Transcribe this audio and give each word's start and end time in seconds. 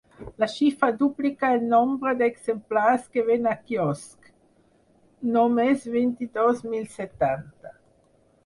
La 0.43 0.47
xifra 0.51 0.87
duplica 1.01 1.49
el 1.57 1.65
nombre 1.73 2.13
d’exemplars 2.21 3.05
que 3.17 3.25
ven 3.27 3.49
al 3.51 3.59
quiosc, 3.67 4.33
només 5.37 5.87
vint-i-dos 5.99 6.65
mil 6.73 6.89
setanta. 6.97 7.77